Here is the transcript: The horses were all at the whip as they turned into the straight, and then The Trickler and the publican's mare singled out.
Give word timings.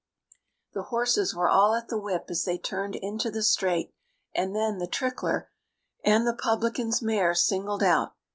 The 0.73 0.81
horses 0.89 1.35
were 1.35 1.47
all 1.47 1.75
at 1.75 1.89
the 1.89 1.99
whip 1.99 2.25
as 2.29 2.43
they 2.43 2.57
turned 2.57 2.95
into 2.95 3.29
the 3.29 3.43
straight, 3.43 3.93
and 4.33 4.55
then 4.55 4.79
The 4.79 4.87
Trickler 4.87 5.51
and 6.03 6.25
the 6.25 6.33
publican's 6.33 7.03
mare 7.03 7.35
singled 7.35 7.83
out. 7.83 8.15